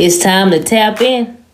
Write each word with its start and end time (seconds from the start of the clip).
It's 0.00 0.18
time 0.18 0.52
to 0.52 0.62
tap 0.62 1.00
in. 1.00 1.44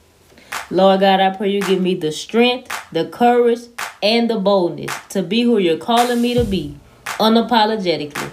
Lord 0.71 1.01
God, 1.01 1.19
I 1.19 1.35
pray 1.35 1.49
you 1.49 1.63
give 1.63 1.81
me 1.81 1.95
the 1.95 2.13
strength, 2.13 2.71
the 2.93 3.09
courage, 3.09 3.61
and 4.03 4.29
the 4.29 4.39
boldness 4.39 4.93
to 5.09 5.23
be 5.23 5.41
who 5.41 5.57
you're 5.57 5.79
calling 5.79 6.21
me 6.21 6.35
to 6.35 6.45
be 6.45 6.77
unapologetically. 7.07 8.31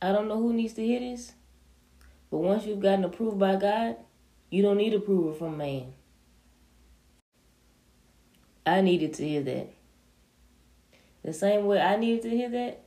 I 0.00 0.12
don't 0.12 0.28
know 0.28 0.38
who 0.38 0.52
needs 0.52 0.74
to 0.74 0.86
hear 0.86 1.00
this, 1.00 1.32
but 2.30 2.38
once 2.38 2.64
you've 2.64 2.78
gotten 2.78 3.02
approved 3.02 3.40
by 3.40 3.56
God, 3.56 3.96
you 4.48 4.62
don't 4.62 4.76
need 4.76 4.94
approval 4.94 5.32
from 5.32 5.56
man. 5.56 5.92
I 8.64 8.80
needed 8.80 9.14
to 9.14 9.26
hear 9.26 9.42
that. 9.42 9.70
The 11.24 11.32
same 11.32 11.66
way 11.66 11.80
I 11.80 11.96
needed 11.96 12.22
to 12.22 12.30
hear 12.30 12.48
that, 12.48 12.81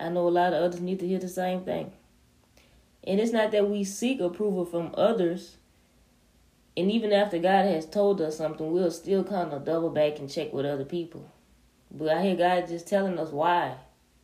I 0.00 0.08
know 0.08 0.26
a 0.26 0.30
lot 0.30 0.52
of 0.54 0.62
others 0.62 0.80
need 0.80 0.98
to 1.00 1.06
hear 1.06 1.18
the 1.18 1.28
same 1.28 1.62
thing. 1.62 1.92
And 3.04 3.20
it's 3.20 3.32
not 3.32 3.50
that 3.52 3.68
we 3.68 3.84
seek 3.84 4.20
approval 4.20 4.64
from 4.64 4.94
others. 4.94 5.56
And 6.76 6.90
even 6.90 7.12
after 7.12 7.38
God 7.38 7.66
has 7.66 7.86
told 7.86 8.20
us 8.20 8.38
something, 8.38 8.72
we'll 8.72 8.90
still 8.90 9.24
kind 9.24 9.52
of 9.52 9.64
double 9.64 9.90
back 9.90 10.18
and 10.18 10.30
check 10.30 10.52
with 10.52 10.64
other 10.64 10.84
people. 10.84 11.30
But 11.90 12.08
I 12.08 12.22
hear 12.22 12.36
God 12.36 12.68
just 12.68 12.86
telling 12.86 13.18
us 13.18 13.30
why. 13.30 13.76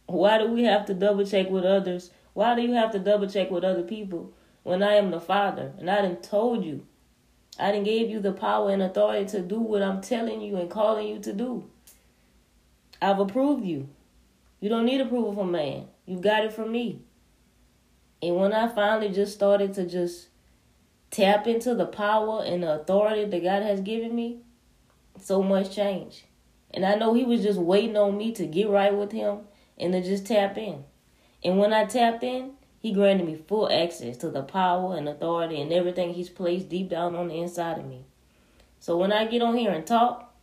Why 0.06 0.38
do 0.38 0.48
we 0.48 0.64
have 0.64 0.86
to 0.86 0.94
double 0.94 1.26
check 1.26 1.50
with 1.50 1.64
others? 1.64 2.10
Why 2.32 2.54
do 2.54 2.62
you 2.62 2.72
have 2.72 2.92
to 2.92 2.98
double 2.98 3.28
check 3.28 3.50
with 3.50 3.64
other 3.64 3.82
people 3.82 4.32
when 4.62 4.82
I 4.82 4.94
am 4.94 5.10
the 5.10 5.20
Father 5.20 5.72
and 5.78 5.90
I 5.90 6.02
done 6.02 6.16
told 6.16 6.64
you? 6.64 6.86
I 7.58 7.72
done 7.72 7.82
gave 7.82 8.10
you 8.10 8.20
the 8.20 8.32
power 8.32 8.70
and 8.70 8.82
authority 8.82 9.26
to 9.30 9.40
do 9.40 9.58
what 9.58 9.82
I'm 9.82 10.00
telling 10.00 10.40
you 10.40 10.56
and 10.56 10.70
calling 10.70 11.08
you 11.08 11.18
to 11.20 11.32
do. 11.32 11.64
I've 13.00 13.18
approved 13.18 13.64
you. 13.64 13.88
You 14.66 14.70
don't 14.70 14.86
need 14.86 15.00
approval 15.00 15.32
from 15.32 15.52
man. 15.52 15.86
You 16.06 16.18
got 16.18 16.44
it 16.44 16.52
from 16.52 16.72
me. 16.72 17.02
And 18.20 18.34
when 18.34 18.52
I 18.52 18.66
finally 18.66 19.10
just 19.10 19.32
started 19.32 19.74
to 19.74 19.86
just 19.86 20.26
tap 21.12 21.46
into 21.46 21.72
the 21.76 21.86
power 21.86 22.42
and 22.42 22.64
the 22.64 22.80
authority 22.80 23.26
that 23.26 23.42
God 23.44 23.62
has 23.62 23.80
given 23.80 24.12
me, 24.12 24.40
so 25.22 25.40
much 25.40 25.72
change. 25.72 26.24
And 26.74 26.84
I 26.84 26.96
know 26.96 27.14
He 27.14 27.22
was 27.22 27.44
just 27.44 27.60
waiting 27.60 27.96
on 27.96 28.18
me 28.18 28.32
to 28.32 28.44
get 28.44 28.68
right 28.68 28.92
with 28.92 29.12
Him 29.12 29.42
and 29.78 29.92
to 29.92 30.02
just 30.02 30.26
tap 30.26 30.58
in. 30.58 30.82
And 31.44 31.58
when 31.58 31.72
I 31.72 31.84
tapped 31.84 32.24
in, 32.24 32.54
He 32.80 32.92
granted 32.92 33.24
me 33.24 33.36
full 33.36 33.70
access 33.70 34.16
to 34.16 34.30
the 34.30 34.42
power 34.42 34.96
and 34.96 35.08
authority 35.08 35.60
and 35.60 35.72
everything 35.72 36.12
He's 36.12 36.28
placed 36.28 36.68
deep 36.68 36.90
down 36.90 37.14
on 37.14 37.28
the 37.28 37.40
inside 37.40 37.78
of 37.78 37.86
me. 37.86 38.04
So 38.80 38.96
when 38.96 39.12
I 39.12 39.26
get 39.26 39.42
on 39.42 39.56
here 39.56 39.70
and 39.70 39.86
talk, 39.86 40.34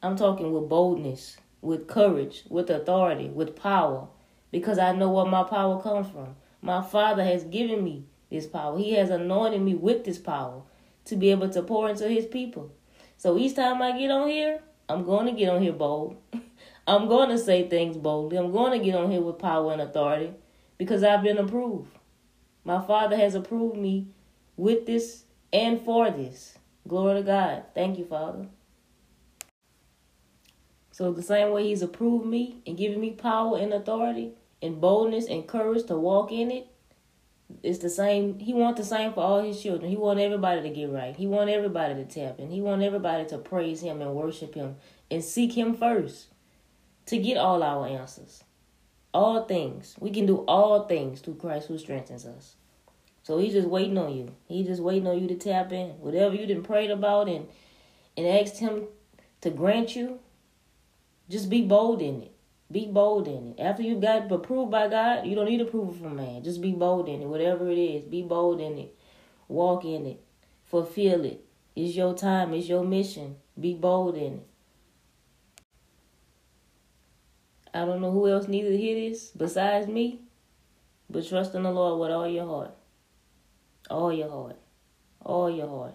I'm 0.00 0.14
talking 0.14 0.52
with 0.52 0.68
boldness 0.68 1.38
with 1.62 1.88
courage, 1.88 2.42
with 2.50 2.68
authority, 2.68 3.28
with 3.28 3.56
power, 3.56 4.08
because 4.50 4.78
I 4.78 4.92
know 4.92 5.10
where 5.10 5.24
my 5.24 5.44
power 5.44 5.80
comes 5.80 6.10
from. 6.10 6.36
My 6.60 6.82
Father 6.82 7.24
has 7.24 7.44
given 7.44 7.82
me 7.82 8.04
this 8.30 8.46
power. 8.46 8.78
He 8.78 8.92
has 8.94 9.08
anointed 9.08 9.62
me 9.62 9.74
with 9.74 10.04
this 10.04 10.18
power 10.18 10.62
to 11.06 11.16
be 11.16 11.30
able 11.30 11.48
to 11.48 11.62
pour 11.62 11.88
into 11.88 12.08
His 12.08 12.26
people. 12.26 12.72
So 13.16 13.38
each 13.38 13.56
time 13.56 13.80
I 13.80 13.96
get 13.96 14.10
on 14.10 14.28
here, 14.28 14.60
I'm 14.88 15.04
going 15.04 15.26
to 15.26 15.32
get 15.32 15.48
on 15.48 15.62
here 15.62 15.72
bold. 15.72 16.16
I'm 16.86 17.08
going 17.08 17.28
to 17.28 17.38
say 17.38 17.68
things 17.68 17.96
boldly. 17.96 18.36
I'm 18.36 18.52
going 18.52 18.78
to 18.78 18.84
get 18.84 18.96
on 18.96 19.10
here 19.10 19.20
with 19.20 19.38
power 19.38 19.72
and 19.72 19.80
authority 19.80 20.32
because 20.76 21.04
I've 21.04 21.22
been 21.22 21.38
approved. 21.38 21.88
My 22.64 22.84
Father 22.84 23.16
has 23.16 23.34
approved 23.34 23.76
me 23.76 24.08
with 24.56 24.86
this 24.86 25.24
and 25.52 25.80
for 25.80 26.10
this. 26.10 26.58
Glory 26.88 27.20
to 27.20 27.22
God. 27.22 27.64
Thank 27.74 27.98
you, 27.98 28.04
Father. 28.04 28.48
So 31.02 31.10
the 31.10 31.20
same 31.20 31.50
way 31.50 31.66
he's 31.66 31.82
approved 31.82 32.26
me 32.26 32.58
and 32.64 32.78
given 32.78 33.00
me 33.00 33.10
power 33.10 33.58
and 33.58 33.72
authority 33.72 34.34
and 34.62 34.80
boldness 34.80 35.26
and 35.26 35.48
courage 35.48 35.84
to 35.86 35.96
walk 35.96 36.30
in 36.30 36.52
it, 36.52 36.68
it's 37.60 37.80
the 37.80 37.90
same. 37.90 38.38
He 38.38 38.54
wants 38.54 38.78
the 38.78 38.86
same 38.86 39.12
for 39.12 39.18
all 39.18 39.42
his 39.42 39.60
children. 39.60 39.90
He 39.90 39.96
wants 39.96 40.22
everybody 40.22 40.62
to 40.62 40.70
get 40.70 40.90
right. 40.90 41.16
He 41.16 41.26
wants 41.26 41.52
everybody 41.52 41.94
to 41.94 42.04
tap 42.04 42.38
in. 42.38 42.52
He 42.52 42.60
wants 42.60 42.84
everybody 42.84 43.24
to 43.30 43.38
praise 43.38 43.80
him 43.80 44.00
and 44.00 44.14
worship 44.14 44.54
him 44.54 44.76
and 45.10 45.24
seek 45.24 45.58
him 45.58 45.74
first 45.74 46.28
to 47.06 47.18
get 47.18 47.36
all 47.36 47.64
our 47.64 47.84
answers. 47.84 48.44
All 49.12 49.42
things. 49.42 49.96
We 49.98 50.12
can 50.12 50.24
do 50.24 50.44
all 50.46 50.86
things 50.86 51.20
through 51.20 51.34
Christ 51.34 51.66
who 51.66 51.78
strengthens 51.78 52.26
us. 52.26 52.54
So 53.24 53.38
he's 53.38 53.54
just 53.54 53.66
waiting 53.66 53.98
on 53.98 54.14
you. 54.14 54.36
He's 54.46 54.68
just 54.68 54.80
waiting 54.80 55.08
on 55.08 55.20
you 55.20 55.26
to 55.26 55.34
tap 55.34 55.72
in. 55.72 55.88
Whatever 55.98 56.36
you 56.36 56.46
didn't 56.46 56.62
prayed 56.62 56.92
about 56.92 57.28
and 57.28 57.48
and 58.16 58.24
asked 58.24 58.58
him 58.58 58.84
to 59.40 59.50
grant 59.50 59.96
you, 59.96 60.20
just 61.32 61.48
be 61.48 61.62
bold 61.62 62.02
in 62.02 62.20
it. 62.20 62.32
Be 62.70 62.86
bold 62.86 63.26
in 63.26 63.54
it. 63.56 63.60
After 63.60 63.82
you've 63.82 64.02
got 64.02 64.30
approved 64.30 64.70
by 64.70 64.88
God, 64.88 65.26
you 65.26 65.34
don't 65.34 65.48
need 65.48 65.62
approval 65.62 65.94
from 65.94 66.16
man. 66.16 66.44
Just 66.44 66.60
be 66.60 66.72
bold 66.72 67.08
in 67.08 67.22
it. 67.22 67.26
Whatever 67.26 67.70
it 67.70 67.78
is, 67.78 68.04
be 68.04 68.20
bold 68.20 68.60
in 68.60 68.76
it. 68.76 68.94
Walk 69.48 69.86
in 69.86 70.04
it. 70.04 70.20
Fulfill 70.66 71.24
it. 71.24 71.42
It's 71.74 71.96
your 71.96 72.14
time. 72.14 72.52
It's 72.52 72.68
your 72.68 72.84
mission. 72.84 73.36
Be 73.58 73.72
bold 73.72 74.16
in 74.16 74.34
it. 74.34 74.46
I 77.72 77.86
don't 77.86 78.02
know 78.02 78.12
who 78.12 78.28
else 78.28 78.46
needs 78.46 78.68
to 78.68 78.76
hear 78.76 79.08
this 79.08 79.30
besides 79.34 79.86
me, 79.86 80.20
but 81.08 81.26
trust 81.26 81.54
in 81.54 81.62
the 81.62 81.70
Lord 81.70 81.98
with 81.98 82.10
all 82.10 82.28
your 82.28 82.46
heart. 82.46 82.74
All 83.88 84.12
your 84.12 84.28
heart. 84.28 84.56
All 85.24 85.50
your 85.50 85.68
heart. 85.68 85.94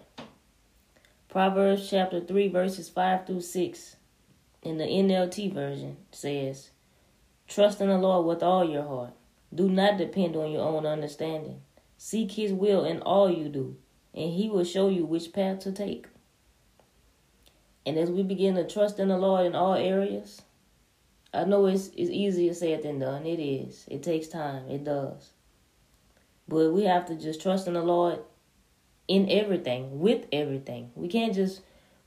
Proverbs 1.28 1.88
chapter 1.88 2.20
3, 2.20 2.48
verses 2.48 2.88
5 2.88 3.26
through 3.26 3.42
6 3.42 3.96
in 4.62 4.78
the 4.78 4.84
NLT 4.84 5.52
version 5.52 5.96
says, 6.10 6.70
Trust 7.46 7.80
in 7.80 7.88
the 7.88 7.98
Lord 7.98 8.26
with 8.26 8.42
all 8.42 8.68
your 8.68 8.82
heart. 8.82 9.12
Do 9.54 9.68
not 9.68 9.96
depend 9.96 10.36
on 10.36 10.50
your 10.50 10.62
own 10.62 10.84
understanding. 10.84 11.62
Seek 11.96 12.32
his 12.32 12.52
will 12.52 12.84
in 12.84 13.00
all 13.00 13.30
you 13.30 13.48
do, 13.48 13.76
and 14.14 14.32
he 14.32 14.48
will 14.48 14.64
show 14.64 14.88
you 14.88 15.04
which 15.04 15.32
path 15.32 15.60
to 15.60 15.72
take. 15.72 16.06
And 17.86 17.96
as 17.96 18.10
we 18.10 18.22
begin 18.22 18.54
to 18.56 18.66
trust 18.66 18.98
in 18.98 19.08
the 19.08 19.16
Lord 19.16 19.46
in 19.46 19.54
all 19.54 19.74
areas, 19.74 20.42
I 21.32 21.44
know 21.44 21.66
it's, 21.66 21.88
it's 21.96 22.10
easier 22.10 22.52
said 22.52 22.82
than 22.82 22.98
done. 22.98 23.26
It 23.26 23.40
is. 23.40 23.86
It 23.88 24.02
takes 24.02 24.28
time. 24.28 24.68
It 24.68 24.84
does. 24.84 25.30
But 26.46 26.72
we 26.72 26.84
have 26.84 27.06
to 27.06 27.14
just 27.14 27.40
trust 27.40 27.66
in 27.66 27.74
the 27.74 27.82
Lord 27.82 28.20
in 29.06 29.30
everything, 29.30 30.00
with 30.00 30.26
everything. 30.32 30.90
We 30.94 31.08
can't 31.08 31.34
just 31.34 31.62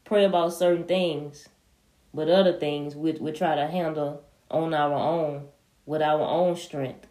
pray 0.06 0.24
about 0.24 0.54
certain 0.54 0.86
things 0.86 1.50
but 2.14 2.30
other 2.30 2.54
things 2.54 2.96
we 2.96 3.14
we 3.14 3.32
try 3.32 3.56
to 3.56 3.68
handle 3.68 4.24
on 4.50 4.74
our 4.74 4.94
own 4.94 5.48
with 5.86 6.02
our 6.02 6.22
own 6.22 6.56
strength. 6.56 7.08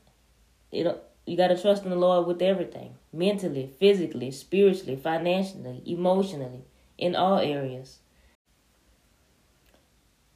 You 0.71 0.94
you 1.27 1.37
got 1.37 1.49
to 1.49 1.61
trust 1.61 1.84
in 1.84 1.91
the 1.91 1.97
Lord 1.97 2.27
with 2.27 2.43
everything 2.43 2.97
mentally, 3.12 3.71
physically, 3.78 4.31
spiritually, 4.31 4.97
financially, 4.97 5.83
emotionally, 5.87 6.65
in 6.99 7.15
all 7.15 7.39
areas. 7.39 7.99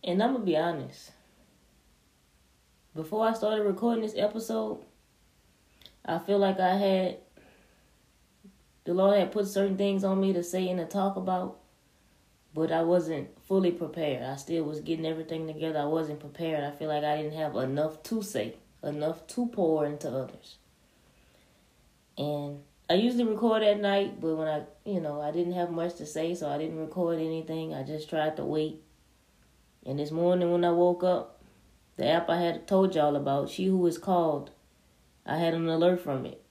And 0.03 0.23
I'm 0.23 0.33
going 0.33 0.43
to 0.43 0.47
be 0.47 0.57
honest. 0.57 1.13
Before 2.95 3.27
I 3.27 3.33
started 3.33 3.65
recording 3.65 4.03
this 4.03 4.15
episode, 4.17 4.85
I 6.05 6.19
feel 6.19 6.39
like 6.39 6.61
I 6.61 6.77
had, 6.77 7.17
the 8.85 8.95
Lord 8.95 9.19
had 9.19 9.33
put 9.33 9.49
certain 9.49 9.77
things 9.77 10.05
on 10.05 10.21
me 10.21 10.33
to 10.33 10.45
say 10.45 10.69
and 10.69 10.79
to 10.79 10.87
talk 10.87 11.17
about 11.17 11.59
but 12.55 12.71
I 12.71 12.83
wasn't 12.83 13.29
fully 13.47 13.73
prepared. 13.73 14.23
I 14.23 14.37
still 14.37 14.65
was 14.65 14.81
getting 14.81 15.07
everything 15.07 15.47
together. 15.47 15.81
I 15.81 15.87
wasn't 15.87 16.21
prepared. 16.21 16.63
I 16.63 16.71
feel 16.71 16.89
like 16.89 17.03
I 17.03 17.17
didn't 17.17 17.37
have 17.37 17.57
enough 17.57 18.03
to 18.05 18.23
say, 18.23 18.55
enough 18.83 19.27
to 19.29 19.47
pour 19.47 19.85
into 19.85 20.09
others. 20.09 20.57
And 22.17 22.61
I 22.89 22.95
usually 22.95 23.25
record 23.25 23.65
at 23.65 23.81
night, 23.81 24.21
but 24.21 24.37
when 24.37 24.47
I, 24.47 24.63
you 24.85 25.01
know, 25.01 25.21
I 25.21 25.33
didn't 25.33 25.55
have 25.55 25.71
much 25.71 25.97
to 25.97 26.07
say, 26.07 26.35
so 26.35 26.49
I 26.49 26.59
didn't 26.59 26.79
record 26.79 27.19
anything. 27.19 27.75
I 27.75 27.83
just 27.83 28.09
tried 28.09 28.37
to 28.37 28.45
wait. 28.45 28.81
And 29.85 29.99
this 29.99 30.13
morning 30.13 30.53
when 30.53 30.65
I 30.65 30.71
woke 30.71 31.03
up, 31.03 31.43
the 31.97 32.07
app 32.07 32.31
I 32.31 32.41
had 32.41 32.69
told 32.69 32.95
y'all 32.95 33.17
about, 33.17 33.51
She 33.51 33.67
Who 33.67 33.85
Is 33.87 33.99
Called, 33.99 34.51
I 35.27 35.39
had 35.39 35.55
an 35.55 35.69
alert 35.69 36.01
from 36.01 36.25
it. 36.25 36.43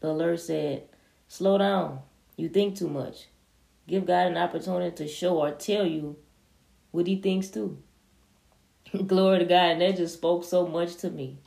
The 0.00 0.10
alert 0.10 0.40
said, 0.40 0.88
Slow 1.28 1.58
down. 1.58 2.00
You 2.36 2.48
think 2.48 2.76
too 2.76 2.88
much. 2.88 3.28
Give 3.88 4.04
God 4.04 4.28
an 4.28 4.36
opportunity 4.36 4.94
to 4.96 5.08
show 5.08 5.38
or 5.38 5.52
tell 5.52 5.86
you 5.86 6.16
what 6.90 7.06
he 7.06 7.16
thinks 7.16 7.48
too. 7.48 7.78
Glory 9.06 9.40
to 9.40 9.44
God. 9.44 9.72
And 9.72 9.80
that 9.80 9.96
just 9.96 10.14
spoke 10.14 10.44
so 10.44 10.66
much 10.66 10.96
to 10.96 11.10
me 11.10 11.38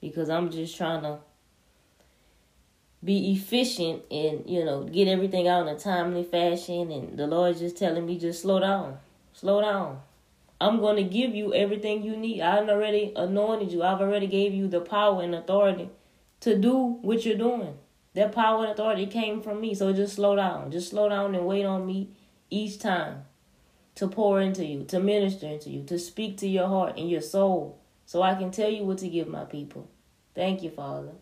because 0.00 0.30
I'm 0.30 0.50
just 0.50 0.76
trying 0.76 1.02
to 1.02 1.18
be 3.04 3.32
efficient 3.32 4.02
and, 4.10 4.48
you 4.48 4.64
know, 4.64 4.84
get 4.84 5.08
everything 5.08 5.48
out 5.48 5.66
in 5.66 5.74
a 5.74 5.78
timely 5.78 6.22
fashion. 6.22 6.90
And 6.90 7.18
the 7.18 7.26
Lord 7.26 7.58
just 7.58 7.76
telling 7.76 8.06
me, 8.06 8.18
just 8.18 8.42
slow 8.42 8.60
down. 8.60 8.98
Slow 9.32 9.60
down. 9.60 10.00
I'm 10.60 10.78
going 10.78 10.96
to 10.96 11.02
give 11.02 11.34
you 11.34 11.52
everything 11.52 12.04
you 12.04 12.16
need. 12.16 12.40
I've 12.40 12.68
already 12.68 13.12
anointed 13.16 13.72
you. 13.72 13.82
I've 13.82 14.00
already 14.00 14.28
gave 14.28 14.54
you 14.54 14.68
the 14.68 14.80
power 14.80 15.20
and 15.22 15.34
authority 15.34 15.90
to 16.40 16.56
do 16.56 16.98
what 17.02 17.26
you're 17.26 17.36
doing. 17.36 17.74
That 18.14 18.32
power 18.32 18.64
and 18.64 18.72
authority 18.72 19.06
came 19.06 19.40
from 19.40 19.60
me. 19.60 19.74
So 19.74 19.92
just 19.92 20.16
slow 20.16 20.36
down. 20.36 20.70
Just 20.70 20.90
slow 20.90 21.08
down 21.08 21.34
and 21.34 21.46
wait 21.46 21.64
on 21.64 21.86
me 21.86 22.10
each 22.50 22.78
time 22.78 23.24
to 23.94 24.08
pour 24.08 24.40
into 24.40 24.64
you, 24.64 24.84
to 24.84 25.00
minister 25.00 25.46
into 25.46 25.70
you, 25.70 25.84
to 25.84 25.98
speak 25.98 26.36
to 26.38 26.48
your 26.48 26.68
heart 26.68 26.96
and 26.96 27.10
your 27.10 27.20
soul 27.20 27.78
so 28.06 28.22
I 28.22 28.34
can 28.34 28.50
tell 28.50 28.70
you 28.70 28.84
what 28.84 28.98
to 28.98 29.08
give 29.08 29.28
my 29.28 29.44
people. 29.44 29.88
Thank 30.34 30.62
you, 30.62 30.70
Father. 30.70 31.12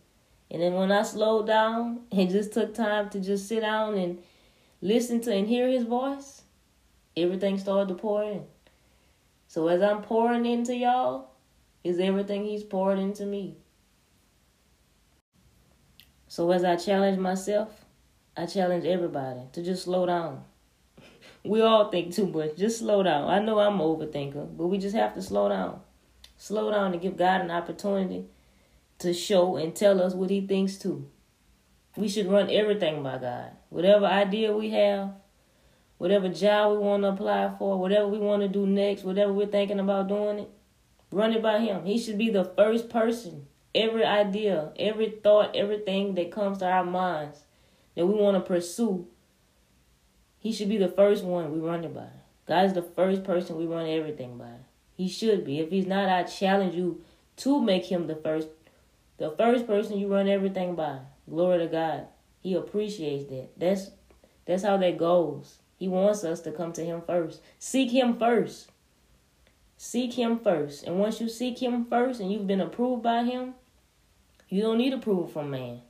And 0.51 0.61
then 0.61 0.75
when 0.75 0.91
I 0.91 1.03
slowed 1.03 1.47
down 1.47 2.01
and 2.13 2.31
just 2.31 2.53
took 2.53 2.75
time 2.75 3.11
to 3.11 3.21
just 3.21 3.49
sit 3.49 3.61
down 3.61 3.95
and 3.95 4.19
listen 4.81 5.21
to 5.23 5.33
and 5.33 5.47
hear 5.47 5.69
his 5.69 5.85
voice, 5.85 6.43
everything 7.17 7.59
started 7.59 7.89
to 7.89 7.95
pour 7.95 8.25
in. 8.25 8.45
So 9.47 9.69
as 9.69 9.83
I'm 9.83 10.03
pouring 10.03 10.47
into 10.47 10.77
y'all, 10.77 11.31
is 11.83 11.99
everything 11.99 12.45
he's 12.45 12.63
poured 12.63 12.99
into 12.99 13.25
me. 13.25 13.57
So 16.31 16.53
as 16.53 16.63
I 16.63 16.77
challenge 16.77 17.19
myself, 17.19 17.85
I 18.37 18.47
challenge 18.47 18.85
everybody 18.85 19.41
to 19.51 19.65
just 19.65 19.83
slow 19.83 20.07
down. 20.07 20.45
we 21.45 21.61
all 21.61 21.91
think 21.91 22.15
too 22.15 22.29
much. 22.29 22.57
Just 22.57 22.79
slow 22.79 23.03
down. 23.03 23.29
I 23.29 23.41
know 23.41 23.59
I'm 23.59 23.81
an 23.81 23.81
overthinker, 23.81 24.57
but 24.57 24.69
we 24.69 24.79
just 24.79 24.95
have 24.95 25.13
to 25.15 25.23
slow 25.23 25.49
down. 25.49 25.81
Slow 26.39 26.71
down 26.71 26.93
to 26.93 26.99
give 26.99 27.17
God 27.17 27.41
an 27.41 27.51
opportunity 27.51 28.27
to 29.01 29.13
show 29.13 29.57
and 29.57 29.75
tell 29.75 30.01
us 30.01 30.15
what 30.15 30.31
he 30.31 30.41
thinks 30.41 30.79
too. 30.79 31.09
We 31.97 32.07
should 32.07 32.31
run 32.31 32.49
everything 32.49 33.03
by 33.03 33.19
God. 33.19 33.51
Whatever 33.69 34.07
idea 34.07 34.57
we 34.57 34.71
have, 34.71 35.11
whatever 35.99 36.29
job 36.29 36.71
we 36.71 36.79
want 36.79 37.03
to 37.03 37.09
apply 37.09 37.57
for, 37.59 37.77
whatever 37.77 38.07
we 38.07 38.19
want 38.19 38.43
to 38.43 38.49
do 38.49 38.69
next, 38.69 39.03
whatever 39.03 39.33
we're 39.33 39.47
thinking 39.47 39.81
about 39.81 40.07
doing 40.07 40.39
it, 40.39 40.51
run 41.11 41.33
it 41.33 41.43
by 41.43 41.59
him. 41.59 41.85
He 41.87 41.99
should 41.99 42.19
be 42.19 42.31
the 42.31 42.45
first 42.45 42.89
person. 42.89 43.49
Every 43.75 44.05
idea, 44.05 44.73
every 44.79 45.11
thought, 45.11 45.55
everything 45.55 46.15
that 46.17 46.33
comes 46.33 46.59
to 46.59 46.67
our 46.67 46.85
minds 46.85 47.41
that 47.95 48.07
we 48.07 48.15
want 48.15 48.37
to 48.37 48.41
pursue, 48.41 49.07
he 50.39 50.53
should 50.53 50.69
be 50.69 50.79
the 50.79 50.89
first 50.89 51.25
one 51.25 51.53
we 51.53 51.61
run 51.61 51.85
it 51.85 51.95
by. 51.95 52.09
God 52.47 52.67
is 52.67 52.73
the 52.73 52.83
first 52.83 53.23
person 53.23 53.57
we 53.57 53.67
run 53.67 53.87
everything 53.89 54.37
by. 54.37 54.55
He 54.97 55.09
should 55.09 55.45
be. 55.45 55.61
If 55.61 55.71
he's 55.71 55.87
not, 55.87 56.09
I 56.09 56.25
challenge 56.25 56.75
you 56.75 57.03
to 57.37 57.61
make 57.61 57.87
him 57.87 58.07
the 58.07 58.17
first 58.17 58.49
the 59.19 59.31
first 59.31 59.67
person 59.67 59.99
you 59.99 60.09
run 60.09 60.29
everything 60.29 60.75
by. 60.75 60.99
Glory 61.29 61.59
to 61.59 61.67
God. 61.67 62.07
He 62.41 62.55
appreciates 62.55 63.29
that. 63.31 63.51
That's 63.57 63.91
that's 64.47 64.63
how 64.63 64.79
that 64.79 64.99
goes. 64.99 65.59
He 65.77 65.89
wants 65.89 66.25
us 66.25 66.41
to 66.41 66.53
come 66.53 66.73
to 66.73 66.85
him 66.85 67.03
first. 67.07 67.41
Seek 67.59 67.91
him 67.91 68.19
first. 68.19 68.71
Seek 69.77 70.15
him 70.15 70.39
first. 70.39 70.85
And 70.85 70.99
once 70.99 71.21
you 71.21 71.29
seek 71.29 71.63
him 71.63 71.87
first 71.87 72.21
and 72.21 72.33
you've 72.33 72.47
been 72.47 72.61
approved 72.61 73.03
by 73.03 73.25
him, 73.25 73.55
you 74.51 74.63
don't 74.63 74.79
need 74.79 74.93
approval 74.93 75.29
from 75.29 75.51
man. 75.51 75.81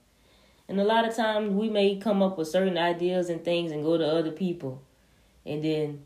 And 0.68 0.78
a 0.78 0.84
lot 0.84 1.08
of 1.08 1.16
times 1.16 1.52
we 1.52 1.68
may 1.68 1.96
come 1.96 2.22
up 2.22 2.38
with 2.38 2.46
certain 2.46 2.76
ideas 2.78 3.30
and 3.30 3.42
things 3.42 3.72
and 3.72 3.82
go 3.82 3.96
to 3.96 4.06
other 4.06 4.30
people. 4.30 4.82
And 5.44 5.64
then 5.64 6.04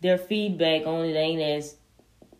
their 0.00 0.18
feedback 0.18 0.86
on 0.86 1.04
it 1.04 1.14
ain't 1.14 1.42
as 1.42 1.76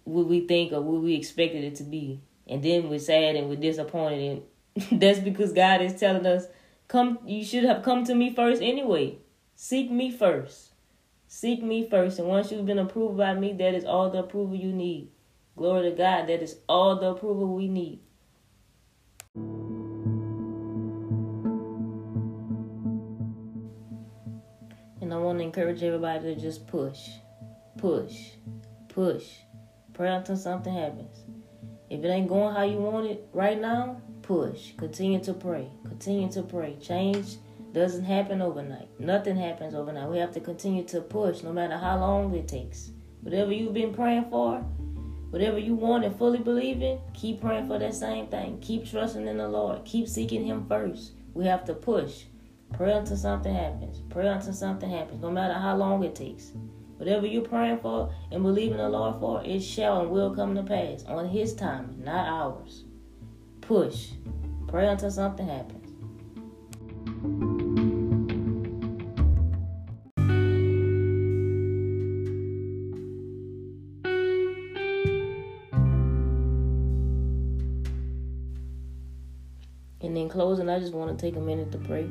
what 0.05 0.27
we 0.27 0.41
think 0.41 0.73
or 0.73 0.81
what 0.81 1.03
we 1.03 1.15
expected 1.15 1.63
it 1.63 1.77
to 1.77 1.85
be. 1.85 2.21
And 2.49 2.63
then 2.63 2.89
we're 2.89 2.99
sad 2.99 3.37
and 3.37 3.49
we're 3.49 3.57
disappointed. 3.57 4.43
And 4.91 5.01
that's 5.01 5.21
because 5.21 5.53
God 5.53 5.83
is 5.83 6.01
telling 6.01 6.27
us 6.27 6.47
come 6.89 7.19
you 7.25 7.45
should 7.45 7.65
have 7.65 7.85
come 7.85 8.05
to 8.05 8.15
me 8.15 8.35
first 8.35 8.63
anyway. 8.63 9.19
Seek 9.55 9.91
me 9.91 10.11
first. 10.11 10.71
Seek 11.29 11.63
me 11.63 11.89
first. 11.89 12.19
And 12.19 12.27
once 12.27 12.51
you've 12.51 12.67
been 12.67 12.79
approved 12.79 13.19
by 13.19 13.35
me 13.35 13.53
that 13.53 13.75
is 13.75 13.85
all 13.85 14.09
the 14.09 14.21
approval 14.21 14.57
you 14.57 14.73
need. 14.73 15.11
Glory 15.57 15.91
to 15.91 15.97
God. 15.97 16.27
That 16.27 16.43
is 16.43 16.57
all 16.69 16.97
the 16.97 17.11
approval 17.11 17.55
we 17.55 17.69
need 17.69 18.01
and 25.11 25.15
I 25.15 25.19
want 25.19 25.39
to 25.39 25.45
encourage 25.45 25.83
everybody 25.83 26.35
to 26.35 26.41
just 26.41 26.67
push 26.67 27.11
push 27.79 28.31
push 28.89 29.27
pray 29.93 30.09
until 30.09 30.37
something 30.37 30.73
happens 30.73 31.25
if 31.91 32.05
it 32.05 32.09
ain't 32.09 32.29
going 32.29 32.55
how 32.55 32.63
you 32.63 32.79
want 32.79 33.07
it 33.07 33.27
right 33.33 33.61
now, 33.61 34.01
push. 34.23 34.77
Continue 34.77 35.19
to 35.25 35.35
pray. 35.35 35.69
Continue 35.85 36.31
to 36.31 36.43
pray. 36.45 36.77
Change 36.81 37.39
doesn't 37.73 38.05
happen 38.05 38.41
overnight. 38.41 38.89
Nothing 39.01 39.37
happens 39.37 39.75
overnight. 39.75 40.09
We 40.09 40.19
have 40.19 40.33
to 40.35 40.41
continue 40.41 40.85
to 40.85 41.01
push 41.01 41.43
no 41.43 41.53
matter 41.53 41.77
how 41.77 41.99
long 41.99 42.33
it 42.37 42.47
takes. 42.47 42.93
Whatever 43.23 43.53
you've 43.53 43.75
been 43.75 43.93
praying 43.93 44.31
for, 44.31 44.59
whatever 45.31 45.59
you 45.59 45.75
want 45.75 46.05
and 46.05 46.17
fully 46.17 46.39
believe 46.39 46.81
in, 46.81 47.01
keep 47.13 47.41
praying 47.41 47.67
for 47.67 47.81
that 47.81 47.95
same 47.95 48.29
thing. 48.29 48.61
Keep 48.61 48.89
trusting 48.89 49.27
in 49.27 49.39
the 49.39 49.49
Lord. 49.49 49.85
Keep 49.85 50.07
seeking 50.07 50.45
Him 50.45 50.67
first. 50.69 51.13
We 51.35 51.45
have 51.47 51.65
to 51.65 51.75
push. 51.75 52.23
Pray 52.73 52.93
until 52.93 53.17
something 53.17 53.55
happens. 53.55 54.03
Pray 54.09 54.27
until 54.27 54.53
something 54.53 54.89
happens, 54.89 55.21
no 55.21 55.31
matter 55.31 55.55
how 55.55 55.77
long 55.77 56.03
it 56.03 56.15
takes. 56.15 56.53
Whatever 56.97 57.27
you're 57.27 57.43
praying 57.43 57.79
for 57.79 58.13
and 58.31 58.43
believing 58.43 58.79
the 58.79 58.89
Lord 58.89 59.21
for, 59.21 59.43
it 59.45 59.61
shall 59.61 60.03
and 60.03 60.11
will 60.11 60.35
come 60.35 60.55
to 60.55 60.63
pass 60.63 61.05
on 61.05 61.29
His 61.29 61.55
time, 61.55 61.97
not 62.05 62.29
ours. 62.29 62.85
Push. 63.61 64.11
Pray 64.69 64.87
until 64.87 65.11
something 65.11 65.47
happens. 65.47 65.81
And 80.03 80.17
in 80.17 80.29
closing, 80.29 80.69
I 80.69 80.79
just 80.81 80.95
want 80.95 81.17
to 81.17 81.27
take 81.27 81.37
a 81.37 81.41
minute 81.41 81.71
to 81.73 81.79
pray. 81.79 82.09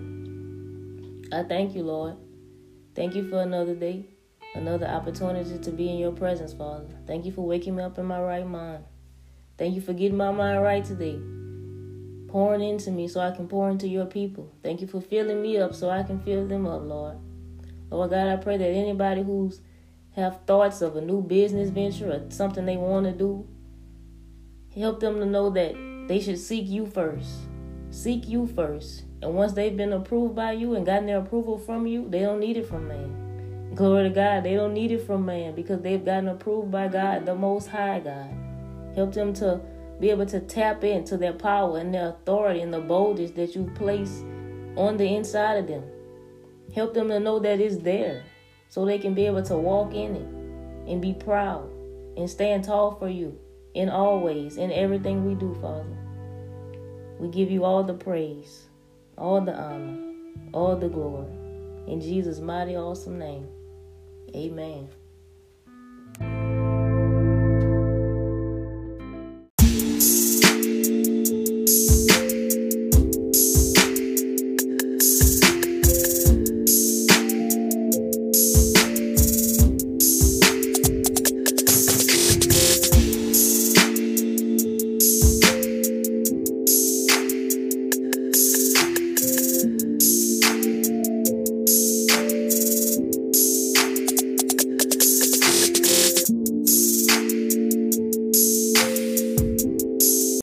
I 1.31 1.43
thank 1.43 1.75
you, 1.75 1.83
Lord. 1.83 2.15
Thank 2.95 3.15
you 3.15 3.29
for 3.29 3.41
another 3.41 3.75
day 3.75 4.07
another 4.55 4.87
opportunity 4.87 5.57
to 5.59 5.71
be 5.71 5.89
in 5.89 5.97
your 5.97 6.11
presence, 6.11 6.53
Father. 6.53 6.87
Thank 7.05 7.25
you 7.25 7.31
for 7.31 7.45
waking 7.45 7.75
me 7.75 7.83
up 7.83 7.97
in 7.97 8.05
my 8.05 8.19
right 8.21 8.47
mind. 8.47 8.83
Thank 9.57 9.75
you 9.75 9.81
for 9.81 9.93
getting 9.93 10.17
my 10.17 10.31
mind 10.31 10.61
right 10.61 10.83
today. 10.83 11.19
Pouring 12.29 12.61
into 12.61 12.91
me 12.91 13.07
so 13.07 13.19
I 13.19 13.31
can 13.31 13.47
pour 13.47 13.69
into 13.69 13.87
your 13.87 14.05
people. 14.05 14.53
Thank 14.63 14.81
you 14.81 14.87
for 14.87 15.01
filling 15.01 15.41
me 15.41 15.57
up 15.57 15.73
so 15.73 15.89
I 15.89 16.03
can 16.03 16.19
fill 16.19 16.47
them 16.47 16.65
up, 16.67 16.83
Lord. 16.83 17.17
Lord 17.89 18.11
God, 18.11 18.27
I 18.27 18.35
pray 18.35 18.57
that 18.57 18.69
anybody 18.69 19.23
who's 19.23 19.61
have 20.15 20.41
thoughts 20.45 20.81
of 20.81 20.95
a 20.95 21.01
new 21.01 21.21
business 21.21 21.69
venture 21.69 22.11
or 22.11 22.29
something 22.29 22.65
they 22.65 22.77
want 22.77 23.05
to 23.05 23.11
do, 23.11 23.47
help 24.75 24.99
them 24.99 25.19
to 25.19 25.25
know 25.25 25.49
that 25.49 25.73
they 26.07 26.19
should 26.19 26.39
seek 26.39 26.67
you 26.67 26.85
first. 26.85 27.29
Seek 27.89 28.27
you 28.27 28.47
first. 28.47 29.03
And 29.21 29.33
once 29.33 29.53
they've 29.53 29.75
been 29.75 29.93
approved 29.93 30.35
by 30.35 30.53
you 30.53 30.75
and 30.75 30.85
gotten 30.85 31.07
their 31.07 31.19
approval 31.19 31.57
from 31.57 31.85
you, 31.85 32.07
they 32.09 32.21
don't 32.21 32.39
need 32.39 32.57
it 32.57 32.67
from 32.67 32.87
man. 32.87 33.73
Glory 33.75 34.09
to 34.09 34.09
God. 34.09 34.43
They 34.43 34.55
don't 34.55 34.73
need 34.73 34.91
it 34.91 35.05
from 35.05 35.25
man 35.25 35.55
because 35.55 35.81
they've 35.81 36.03
gotten 36.03 36.29
approved 36.29 36.71
by 36.71 36.87
God, 36.87 37.25
the 37.25 37.35
Most 37.35 37.67
High 37.67 37.99
God. 37.99 38.29
Help 38.95 39.13
them 39.13 39.33
to 39.35 39.61
be 39.99 40.09
able 40.09 40.25
to 40.25 40.39
tap 40.39 40.83
into 40.83 41.17
their 41.17 41.33
power 41.33 41.77
and 41.77 41.93
their 41.93 42.09
authority 42.09 42.61
and 42.61 42.73
the 42.73 42.79
boldness 42.79 43.31
that 43.31 43.55
you 43.55 43.69
place 43.75 44.23
on 44.75 44.97
the 44.97 45.15
inside 45.15 45.55
of 45.55 45.67
them. 45.67 45.83
Help 46.73 46.93
them 46.93 47.09
to 47.09 47.19
know 47.19 47.39
that 47.39 47.59
it's 47.59 47.77
there 47.77 48.23
so 48.69 48.85
they 48.85 48.99
can 48.99 49.13
be 49.13 49.25
able 49.25 49.43
to 49.43 49.57
walk 49.57 49.93
in 49.93 50.15
it 50.15 50.91
and 50.91 51.01
be 51.01 51.13
proud 51.13 51.69
and 52.15 52.29
stand 52.29 52.63
tall 52.63 52.95
for 52.95 53.09
you 53.09 53.37
in 53.73 53.89
all 53.89 54.19
ways, 54.19 54.57
in 54.57 54.71
everything 54.71 55.25
we 55.25 55.35
do, 55.35 55.53
Father. 55.61 55.97
We 57.19 57.27
give 57.27 57.51
you 57.51 57.65
all 57.65 57.83
the 57.83 57.93
praise, 57.93 58.68
all 59.19 59.41
the 59.41 59.53
honor, 59.53 59.97
all 60.53 60.75
the 60.75 60.87
glory. 60.87 61.27
In 61.87 61.99
Jesus' 61.99 62.39
mighty, 62.39 62.75
awesome 62.75 63.19
name. 63.19 63.47
Amen. 64.35 64.87